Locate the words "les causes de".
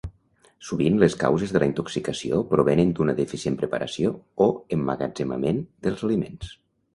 1.01-1.59